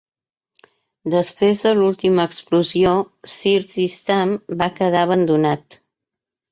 [1.15, 2.95] Després de l'última explosió,
[3.37, 4.35] "Sir Tristram"
[4.65, 5.83] va quedar abandonat.